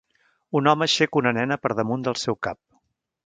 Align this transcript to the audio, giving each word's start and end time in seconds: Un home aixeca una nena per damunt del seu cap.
Un 0.59 0.69
home 0.71 0.85
aixeca 0.85 1.19
una 1.21 1.33
nena 1.39 1.59
per 1.65 1.71
damunt 1.81 2.05
del 2.07 2.19
seu 2.23 2.39
cap. 2.47 2.59